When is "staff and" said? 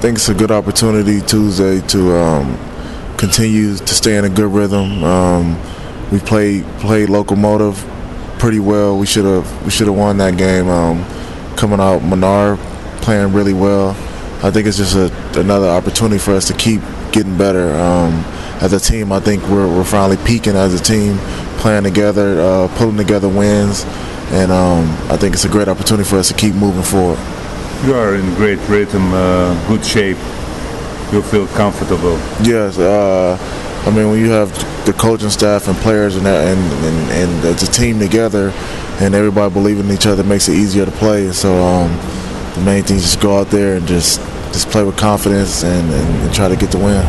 35.30-35.76